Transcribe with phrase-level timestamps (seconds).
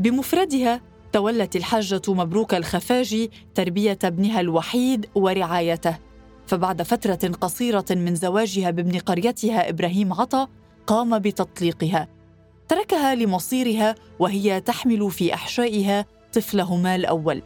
[0.00, 0.80] بمفردها
[1.12, 5.98] تولت الحاجة مبروك الخفاجي تربية ابنها الوحيد ورعايته.
[6.46, 10.48] فبعد فترة قصيرة من زواجها بابن قريتها إبراهيم عطا
[10.86, 12.08] قام بتطليقها.
[12.68, 17.42] تركها لمصيرها وهي تحمل في أحشائها طفلهما الأول.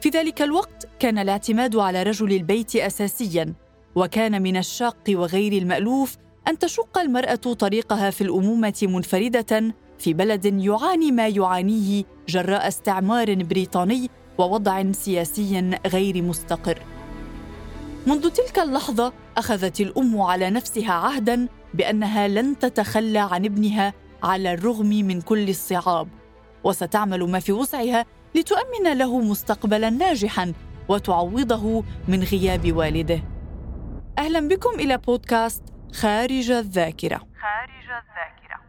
[0.00, 3.54] في ذلك الوقت كان الاعتماد على رجل البيت أساسياً
[3.94, 6.16] وكان من الشاق وغير المألوف
[6.48, 14.10] أن تشق المرأة طريقها في الأمومة منفردة في بلد يعاني ما يعانيه جراء استعمار بريطاني
[14.38, 16.78] ووضع سياسي غير مستقر.
[18.06, 24.86] منذ تلك اللحظة أخذت الأم على نفسها عهدا بأنها لن تتخلى عن ابنها على الرغم
[24.86, 26.08] من كل الصعاب.
[26.64, 28.04] وستعمل ما في وسعها
[28.34, 30.52] لتؤمن له مستقبلا ناجحا
[30.88, 33.22] وتعوضه من غياب والده.
[34.18, 37.16] أهلا بكم إلى بودكاست خارج الذاكرة.
[37.16, 38.60] خارج الذاكرة.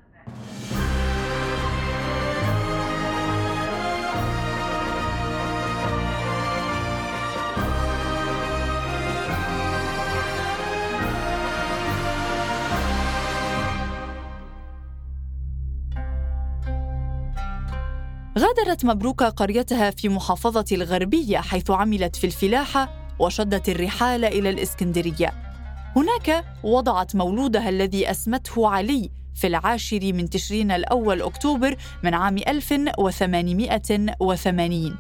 [18.38, 25.34] غادرت مبروكة قريتها في محافظة الغربية حيث عملت في الفلاحة وشدت الرحال إلى الإسكندرية.
[25.96, 34.98] هناك وضعت مولودها الذي أسمته علي في العاشر من تشرين الأول أكتوبر من عام 1880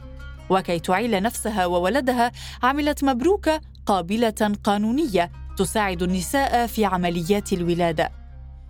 [0.50, 2.32] وكي تعيل نفسها وولدها
[2.64, 8.12] عملت مبروكة قابلة قانونية تساعد النساء في عمليات الولادة.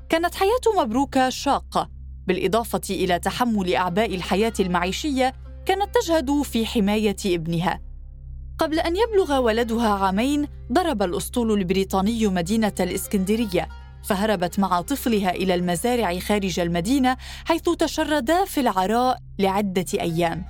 [0.10, 1.95] كانت حياة مبروكة شاقة
[2.28, 5.34] بالإضافة إلى تحمل أعباء الحياة المعيشية
[5.66, 7.80] كانت تجهد في حماية ابنها.
[8.58, 13.68] قبل أن يبلغ ولدها عامين ضرب الأسطول البريطاني مدينة الإسكندرية
[14.04, 20.46] فهربت مع طفلها إلى المزارع خارج المدينة حيث تشردا في العراء لعدة أيام.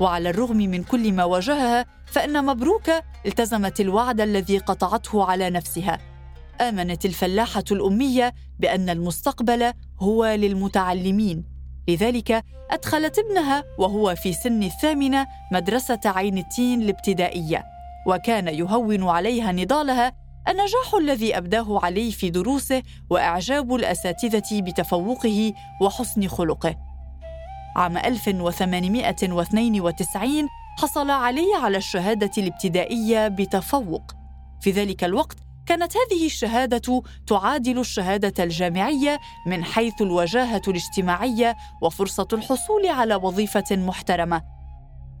[0.00, 6.15] وعلى الرغم من كل ما واجهها فإن مبروكه التزمت الوعد الذي قطعته على نفسها.
[6.60, 11.44] آمنت الفلاحة الأمية بأن المستقبل هو للمتعلمين.
[11.88, 17.66] لذلك أدخلت ابنها وهو في سن الثامنة مدرسة عين التين الابتدائية
[18.06, 20.12] وكان يهون عليها نضالها
[20.48, 26.76] النجاح الذي أبداه علي في دروسه وإعجاب الأساتذة بتفوقه وحسن خلقه.
[27.76, 34.12] عام 1892 حصل علي على الشهادة الابتدائية بتفوق.
[34.60, 42.86] في ذلك الوقت كانت هذه الشهادة تعادل الشهادة الجامعية من حيث الوجاهة الاجتماعية وفرصة الحصول
[42.86, 44.42] على وظيفة محترمة.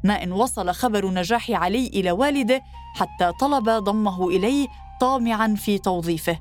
[0.04, 2.60] ما إن وصل خبر نجاح علي إلى والده
[2.94, 4.68] حتى طلب ضمه إليه
[5.00, 6.38] طامعا في توظيفه.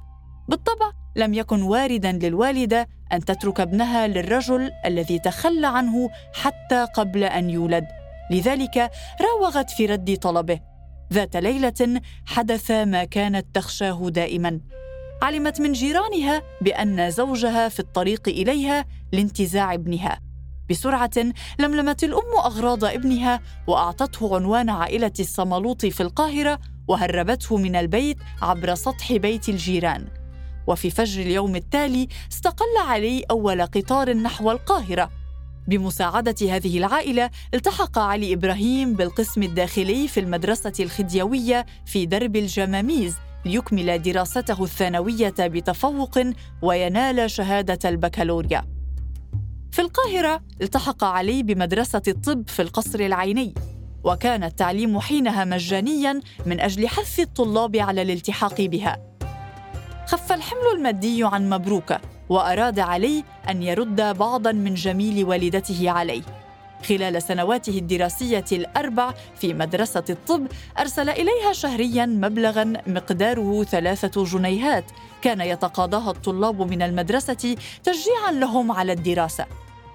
[0.49, 7.49] بالطبع لم يكن واردا للوالدة أن تترك ابنها للرجل الذي تخلى عنه حتى قبل أن
[7.49, 7.87] يولد.
[8.31, 8.91] لذلك
[9.21, 10.74] راوغت في رد طلبه.
[11.13, 14.59] ذات ليلة حدث ما كانت تخشاه دائما.
[15.21, 20.19] علمت من جيرانها بأن زوجها في الطريق إليها لانتزاع ابنها.
[20.69, 21.11] بسرعة
[21.59, 29.13] لملمت الأم أغراض ابنها وأعطته عنوان عائلة الصملوط في القاهرة وهربته من البيت عبر سطح
[29.13, 30.07] بيت الجيران.
[30.67, 35.09] وفي فجر اليوم التالي استقل علي أول قطار نحو القاهرة.
[35.67, 43.15] بمساعدة هذه العائلة التحق علي إبراهيم بالقسم الداخلي في المدرسة الخديوية في درب الجماميز
[43.45, 46.19] ليكمل دراسته الثانوية بتفوق
[46.61, 48.65] وينال شهادة البكالوريا.
[49.71, 53.53] في القاهرة التحق علي بمدرسة الطب في القصر العيني
[54.03, 59.14] وكان التعليم حينها مجانيا من أجل حث الطلاب على الالتحاق بها.
[60.07, 61.99] خف الحمل المادي عن مبروكة
[62.29, 66.21] وأراد علي أن يرد بعضا من جميل والدته عليه.
[66.89, 70.47] خلال سنواته الدراسية الأربع في مدرسة الطب
[70.79, 74.85] أرسل إليها شهريا مبلغا مقداره ثلاثة جنيهات.
[75.21, 79.45] كان يتقاضاها الطلاب من المدرسة تشجيعا لهم على الدراسة.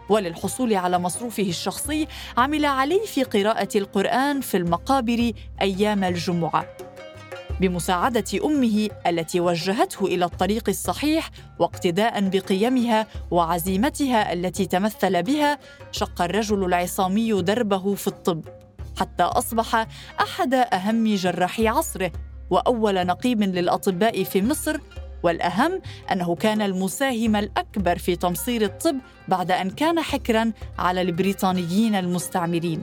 [0.09, 6.67] وللحصول على مصروفه الشخصي عمل علي في قراءة القرآن في المقابر أيام الجمعة.
[7.61, 15.59] بمساعدة أمه التي وجهته إلى الطريق الصحيح واقتداء بقيمها وعزيمتها التي تمثل بها
[15.93, 18.45] شق الرجل العصامي دربه في الطب
[19.01, 19.87] حتى أصبح
[20.21, 22.13] أحد أهم جراحي عصره
[22.51, 24.77] وأول نقيب للأطباء في مصر
[25.23, 25.81] والأهم
[26.13, 28.97] أنه كان المساهم الأكبر في تمصير الطب
[29.29, 32.83] بعد أن كان حكرا على البريطانيين المستعمرين.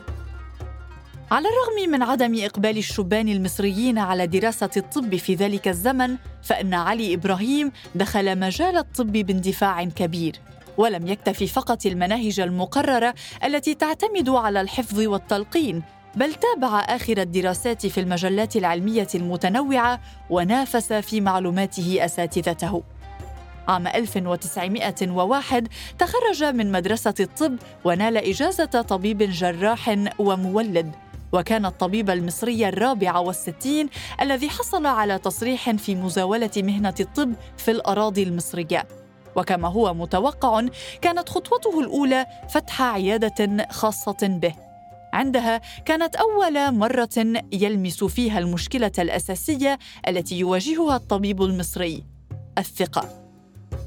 [1.32, 7.14] على الرغم من عدم إقبال الشبان المصريين على دراسة الطب في ذلك الزمن فإن علي
[7.14, 10.36] إبراهيم دخل مجال الطب باندفاع كبير
[10.78, 13.14] ولم يكتفي فقط المناهج المقررة
[13.44, 15.84] التي تعتمد على الحفظ والتلقين
[16.16, 22.84] بل تابع آخر الدراسات في المجلات العلمية المتنوعة ونافس في معلوماته أساتذته.
[23.68, 25.68] عام 1901
[26.00, 30.92] تخرج من مدرسة الطب ونال إجازة طبيب جراح ومولد
[31.32, 33.90] وكان الطبيب المصري الرابع والستين
[34.22, 38.88] الذي حصل على تصريح في مزاولة مهنة الطب في الأراضي المصرية.
[39.36, 40.66] وكما هو متوقع
[41.02, 44.56] كانت خطوته الأولى فتح عيادة خاصة به.
[45.14, 52.04] عندها كانت أول مرة يلمس فيها المشكلة الأساسية التي يواجهها الطبيب المصري
[52.58, 53.28] الثقة.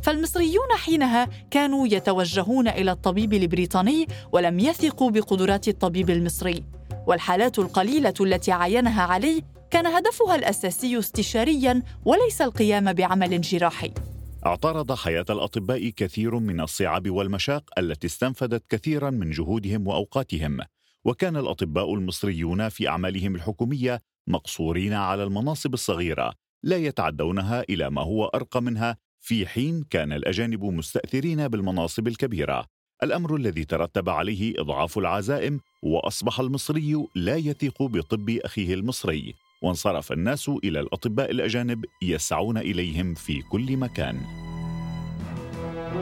[0.03, 6.65] فالمصريون حينها كانوا يتوجهون إلى الطبيب البريطاني ولم يثقوا بقدرات الطبيب المصري.
[7.07, 13.91] والحالات القليلة التي عاينها علي كان هدفها الأساسي استشاريا وليس القيام بعمل جراحي.
[14.47, 20.59] اعترض حياة الأطباء كثير من الصعاب والمشاق التي استنفدت كثيرا من جهودهم وأوقاتهم
[21.05, 26.33] وكان الأطباء المصريون في أعمالهم الحكومية مقصورين على المناصب الصغيرة
[26.63, 32.67] لا يتعدونها إلى ما هو أرقى منها في حين كان الأجانب مستأثرين بالمناصب الكبيرة.
[33.03, 40.49] الأمر الذي ترتب عليه إضعاف العزائم وأصبح المصري لا يثق بطب أخيه المصري وانصرف الناس
[40.49, 44.21] إلى الأطباء الأجانب يسعون إليهم في كل مكان.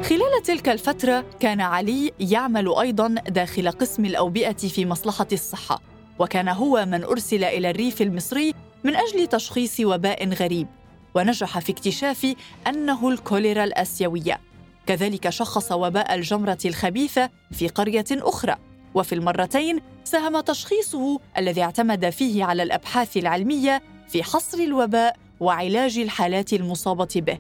[0.03, 5.83] خلال تلك الفترة كان علي يعمل أيضا داخل قسم الأوبئة في مصلحة الصحة
[6.19, 8.55] وكان هو من أرسل إلى الريف المصري
[8.85, 10.67] من أجل تشخيص وباء غريب
[11.15, 12.35] ونجح في اكتشاف
[12.67, 14.48] أنه الكوليرا الآسيوية.
[14.89, 18.57] كذلك شخص وباء الجمرة الخبيثة في قرية أخرى
[18.95, 26.53] وفي المرتين ساهم تشخيصه الذي اعتمد فيه على الأبحاث العلمية في حصر الوباء وعلاج الحالات
[26.53, 27.39] المصابة به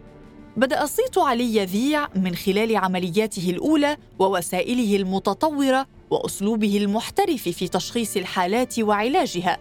[0.56, 8.78] بدأ صيت علي يذيع من خلال عملياته الأولى ووسائله المتطورة وأسلوبه المحترف في تشخيص الحالات
[8.78, 9.58] وعلاجها.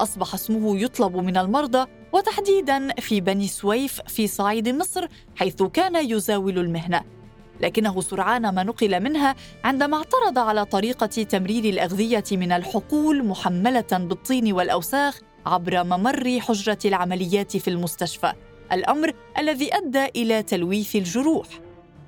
[0.00, 5.06] أصبح اسمه يطلب من المرضى وتحديداً في بني سويف في صعيد مصر
[5.36, 7.15] حيث كان يزاول المهنة.
[7.60, 14.52] لكنه سرعان ما نقل منها عندما اعترض على طريقة تمرير الأغذية من الحقول محملة بالطين
[14.52, 18.32] والأوساخ عبر ممر حجرة العمليات في المستشفى.
[18.72, 21.46] الأمر الذي أدى إلى تلويث الجروح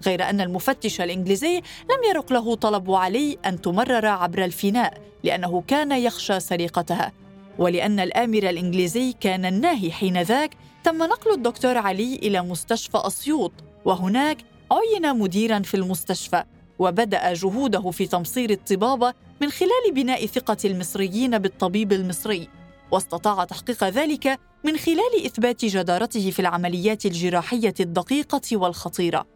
[0.07, 1.57] غير أن المفتش الإنجليزي
[1.91, 7.13] لم يرق له طلب علي أن تمرر عبر الفناء لأنه كان يخشى سرقتها
[7.59, 10.51] ولأن الآمر الإنجليزي كان الناهي حينذاك
[10.85, 13.53] تم نقل الدكتور علي إلى مستشفى أسيوط
[13.85, 14.39] وهناك
[14.71, 16.45] عين مديرا في المستشفى؟
[16.79, 22.49] وبدأ جهوده في تمصير الطبابة من خلال بناء ثقة المصريين بالطبيب المصري.
[22.91, 29.27] واستطاع تحقيق ذلك من خلال إثبات جدارته في العمليات الجراحية الدقيقة والخطيرة.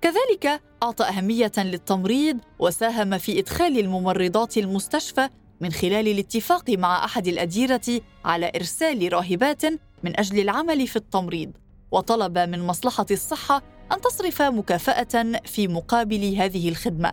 [0.00, 5.28] كذلك أعطى أهمية للتمريض وساهم في إدخال الممرضات المستشفى
[5.60, 9.64] من خلال الاتفاق مع أحد الأديرة على إرسال راهبات
[10.02, 11.50] من أجل العمل في التمريض.
[11.90, 13.62] وطلب من مصلحة الصحة
[13.92, 17.12] أن تصرف مكافأة في مقابل هذه الخدمة.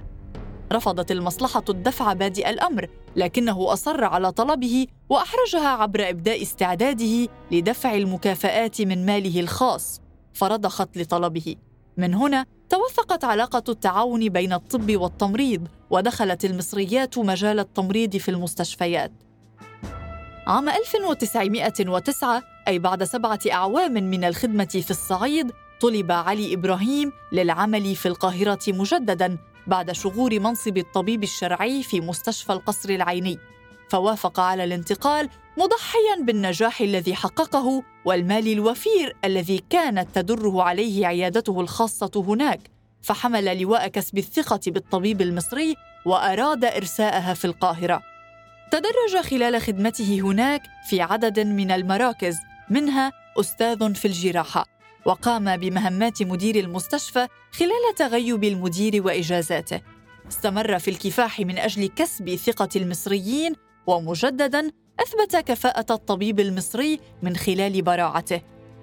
[0.71, 8.81] رفضت المصلحة الدفع بادئ الأمر لكنه أصر على طلبه وأحرجها عبر إبداء استعداده لدفع المكافآت
[8.81, 10.01] من ماله الخاص.
[10.33, 11.55] فرضخت لطلبه.
[11.97, 19.11] من هنا توثقت علاقة التعاون بين الطب والتمريض ودخلت المصريات مجال التمريض في المستشفيات.
[20.47, 25.51] عام 1909 أي بعد سبعة أعوام من الخدمة في الصعيد
[25.83, 29.37] طلب علي إبراهيم للعمل في القاهرة مجدداً
[29.67, 33.39] بعد شغور منصب الطبيب الشرعي في مستشفى القصر العيني.
[33.89, 42.11] فوافق على الانتقال مضحيا بالنجاح الذي حققه والمال الوفير الذي كانت تدره عليه عيادته الخاصة
[42.15, 42.59] هناك.
[43.01, 45.75] فحمل لواء كسب الثقة بالطبيب المصري
[46.05, 48.01] وأراد إرساءها في القاهرة.
[48.71, 52.35] تدرج خلال خدمته هناك في عدد من المراكز.
[52.69, 54.73] منها أستاذ في الجراحة.
[55.05, 59.81] وقام بمهمات مدير المستشفى خلال تغيب المدير وإجازاته.
[60.27, 63.53] استمر في الكفاح من أجل كسب ثقة المصريين
[63.87, 68.41] ومجددا أثبت كفاءة الطبيب المصري من خلال براعته.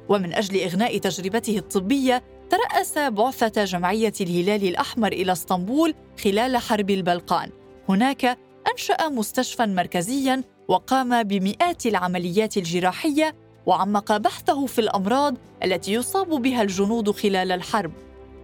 [0.08, 7.50] ومن أجل إغناء تجربته الطبية ترأس بعثة جمعية الهلال الأحمر إلى اسطنبول خلال حرب البلقان.
[7.88, 8.38] هناك
[8.72, 13.34] أنشأ مستشفى مركزيا وقام بمئات العمليات الجراحية
[13.66, 17.92] وعمق بحثه في الأمراض التي يصاب بها الجنود خلال الحرب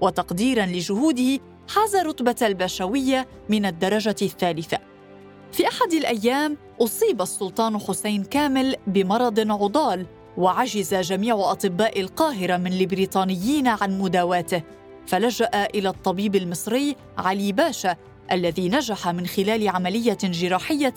[0.00, 4.78] وتقديرا لجهوده حاز رتبة الباشويه من الدرجة الثالثة
[5.52, 10.06] في أحد الأيام أصيب السلطان حسين كامل بمرض عضال
[10.36, 14.62] وعجز جميع أطباء القاهرة من البريطانيين عن مداواته
[15.06, 17.96] فلجأ إلى الطبيب المصري علي باشا
[18.32, 20.94] الذي نجح من خلال عملية جراحية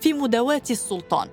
[0.00, 1.28] في مداواة السلطان.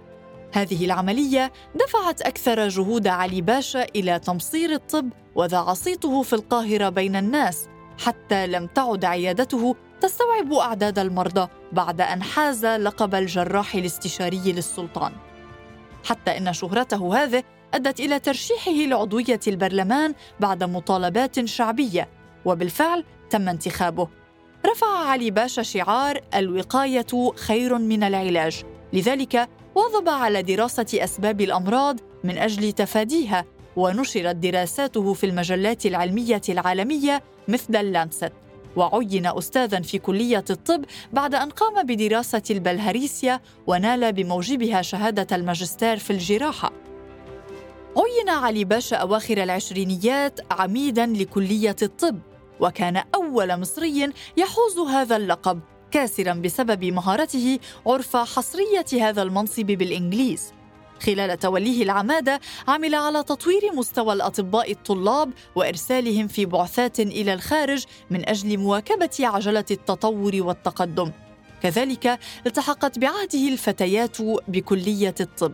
[0.53, 7.15] هذه العملية دفعت أكثر جهود علي باشا إلى تمصير الطب وذاع صيته في القاهرة بين
[7.15, 7.68] الناس
[8.06, 15.12] حتى لم تعد عيادته تستوعب أعداد المرضى بعد أن حاز لقب الجراح الاستشاري للسلطان.
[16.03, 22.10] حتى إن شهرته هذه أدت إلى ترشيحه لعضوية البرلمان بعد مطالبات شعبية
[22.46, 24.08] وبالفعل تم انتخابه
[24.65, 28.63] رفع علي باشا شعار الوقاية خير من العلاج
[28.94, 33.45] لذلك واظب على دراسة أسباب الأمراض من أجل تفاديها
[33.75, 38.31] ونشرت دراساته في المجلات العلمية العالمية مثل اللانست
[38.75, 46.13] وعين أستاذا في كلية الطب بعد أن قام بدراسة البلهارسيا ونال بموجبها شهادة الماجستير في
[46.13, 46.71] الجراحة.
[47.97, 52.19] عين علي باشا أواخر العشرينيات عميدا لكلية الطب
[52.59, 55.59] وكان أول مصري يحوز هذا اللقب.
[55.91, 60.53] كاسرا بسبب مهارته عرف حصرية هذا المنصب بالإنجليز.
[61.01, 68.29] خلال توليه العمادة عمل على تطوير مستوى الأطباء الطلاب وإرسالهم في بعثات إلى الخارج من
[68.29, 71.12] أجل مواكبة عجلة التطور والتقدم.
[71.63, 75.53] كذلك التحقت بعهده الفتيات بكلية الطب.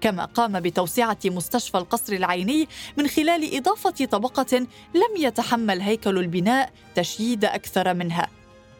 [0.00, 4.58] كما قام بتوسعة مستشفى القصر العيني من خلال إضافة طبقة
[4.94, 8.28] لم يتحمل هيكل البناء تشييد أكثر منها.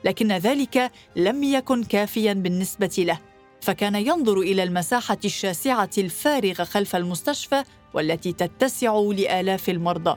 [0.05, 3.19] لكن ذلك لم يكن كافيا بالنسبة له
[3.61, 10.17] فكان ينظر إلى المساحة الشاسعة الفارغة خلف المستشفى والتي تتسع لآلاف المرضى.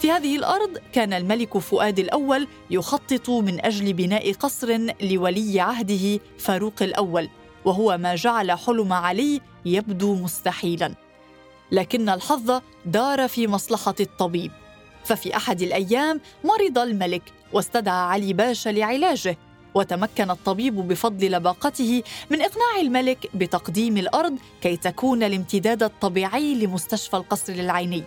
[0.00, 6.82] في هذه الأرض كان الملك فؤاد الأول يخطط من أجل بناء قصر لولي عهده فاروق
[6.82, 7.28] الأول
[7.64, 10.94] وهو ما جعل حلم علي يبدو مستحيلا.
[11.72, 14.50] لكن الحظ دار في مصلحة الطبيب.
[15.04, 17.22] ففي أحد الأيام مرض الملك
[17.52, 19.36] واستدعى علي باشا لعلاجه
[19.74, 27.52] وتمكن الطبيب بفضل لباقته من إقناع الملك بتقديم الأرض كي تكون الامتداد الطبيعي لمستشفى القصر
[27.52, 28.04] العيني.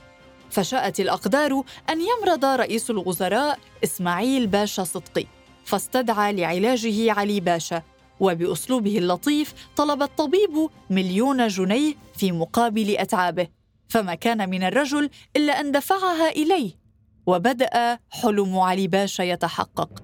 [0.54, 5.26] فشاءت الأقدار أن يمرض رئيس الوزراء إسماعيل باشا صدقي
[5.64, 7.82] فاستدعى لعلاجه علي باشا
[8.20, 13.48] وبأسلوبه اللطيف طلب الطبيب مليون جنيه في مقابل أتعابه
[13.90, 16.72] فما كان من الرجل إلا أن دفعها إليه
[17.26, 20.04] وبدأ حلم علي باشا يتحقق.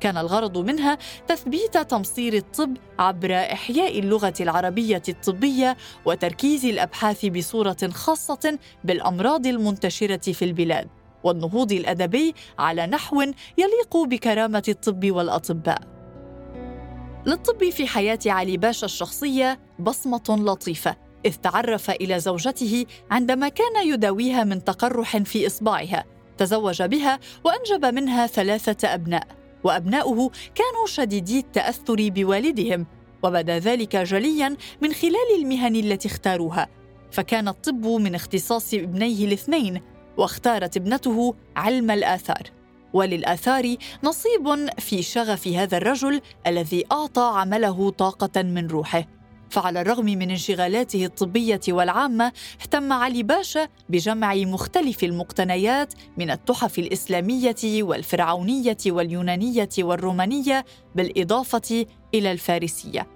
[0.00, 8.58] كان الغرض منها تثبيت تمصير الطب عبر إحياء اللغة العربية الطبية وتركيز الأبحاث بصورة خاصة
[8.84, 10.88] بالأمراض المنتشرة في البلاد.
[11.24, 13.20] والنهوض الأدبي على نحو
[13.58, 15.80] يليق بكرامة الطب والأطباء.
[17.26, 24.44] للطب في حياة علي باشا الشخصية بصمة لطيفة إذ تعرف إلى زوجته عندما كان يداويها
[24.44, 26.04] من تقرح في إصبعها
[26.38, 29.26] تزوج بها وأنجب منها ثلاثة أبناء
[29.64, 32.86] وأبناؤه كانوا شديدي التأثر بوالدهم
[33.22, 36.68] وبدأ ذلك جليا من خلال المهن التي اختاروها.
[37.10, 39.80] فكان الطب من اختصاص ابنيه الاثنين
[40.16, 42.50] واختارت ابنته علم الآثار.
[42.92, 49.04] وللآثار نصيب في شغف هذا الرجل الذي أعطى عمله طاقة من روحه.
[49.50, 57.82] فعلى الرغم من انشغالاته الطبية والعامة اهتم علي باشا بجمع مختلف المقتنيات من التحف الإسلامية
[57.82, 63.06] والفرعونية واليونانية والرومانية بالإضافة إلى الفارسية.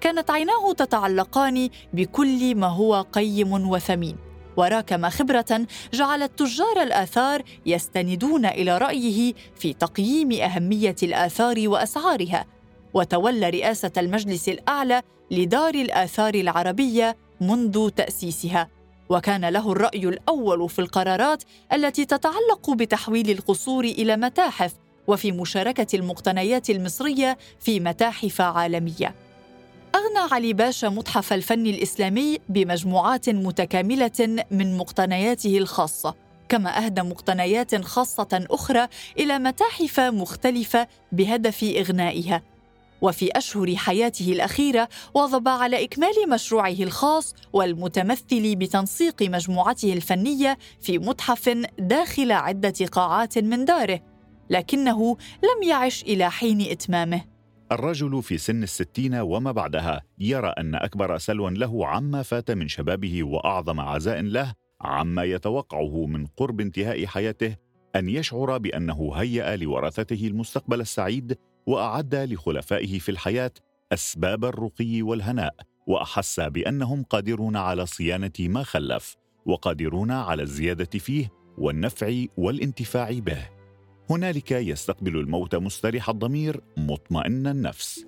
[0.00, 4.27] كانت عيناه تتعلقان بكل ما هو قيم وثمين.
[4.58, 12.46] وراكم خبرة جعلت تجار الآثار يستندون إلى رأيه في تقييم أهمية الآثار وأسعارها
[12.94, 18.68] وتولى رئاسة المجلس الأعلى لدار الآثار العربية منذ تأسيسها.
[19.08, 24.74] وكان له الرأي الأول في القرارات التي تتعلق بتحويل القصور إلى متاحف
[25.06, 29.27] وفي مشاركة المقتنيات المصرية في متاحف عالمية.
[29.98, 36.14] أغنى علي باشا متحف الفن الإسلامي بمجموعات متكاملة من مقتنياته الخاصة
[36.48, 38.88] كما أهدى مقتنيات خاصة أخرى
[39.18, 42.42] إلى متاحف مختلفة بهدف إغنائها.
[43.02, 51.48] وفي أشهر حياته الأخيرة واظب على إكمال مشروعه الخاص والمتمثل بتنسيق مجموعته الفنية في متحف
[51.78, 54.00] داخل عدة قاعات من داره
[54.50, 57.37] لكنه لم يعش إلى حين إتمامه.
[57.72, 63.24] الرجل في سن الستين وما بعدها يرى أن أكبر سلو له عما فات من شبابه
[63.24, 67.56] وأعظم عزاء له عما يتوقعه من قرب انتهاء حياته
[67.96, 73.50] أن يشعر بأنه هيأ لورثته المستقبل السعيد وأعد لخلفائه في الحياة
[73.92, 75.54] أسباب الرقي والهناء
[75.86, 83.57] وأحس بأنهم قادرون على صيانة ما خلف وقادرون على الزيادة فيه والنفع والانتفاع به.
[84.10, 88.04] هنالك يستقبل الموت مستريح الضمير مطمئن النفس.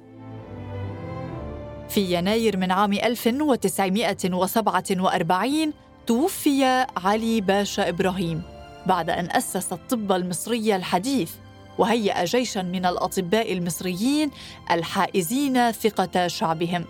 [1.88, 5.72] في يناير من عام 1947
[6.06, 8.42] توفي علي باشا إبراهيم
[8.86, 11.32] بعد أن أسس الطب المصري الحديث
[11.78, 14.30] وهيأ جيشا من الأطباء المصريين
[14.70, 16.84] الحائزين ثقة شعبهم.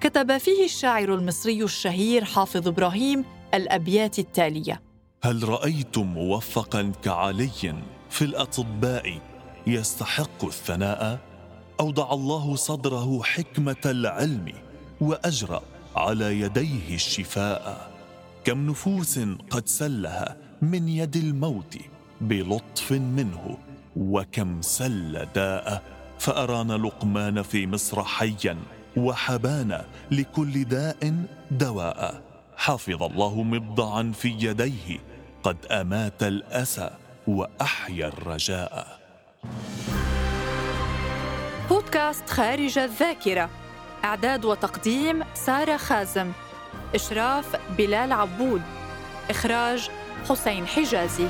[0.00, 4.82] كتب فيه الشاعر المصري الشهير حافظ إبراهيم الأبيات التالية.
[5.22, 7.74] هل رأيتم موفقا كعلي؟
[8.10, 9.18] في الأطباء
[9.66, 11.18] يستحق الثناء
[11.80, 14.52] اودع الله صدره حكمة العلم
[15.00, 15.60] واجرى
[15.96, 17.90] على يديه الشفاء.
[18.44, 19.18] كم نفوس
[19.50, 21.76] قد سلها من يد الموت
[22.20, 23.58] بلطف منه
[23.96, 25.82] وكم سل داء
[26.18, 28.58] فأرانا لقمان في مصر حيا
[28.96, 31.14] وحبانا لكل داء
[31.50, 32.22] دواء.
[32.56, 34.98] حفظ الله مبضعا في يديه
[35.42, 36.90] قد أمات الأسى
[37.26, 38.98] وأحيا الرجاء.
[41.68, 43.50] بودكاست خارج الذاكرة.
[44.04, 46.32] إعداد وتقديم سارة خازم.
[46.94, 48.62] إشراف بلال عبود.
[49.30, 49.90] إخراج
[50.28, 51.28] حسين حجازي.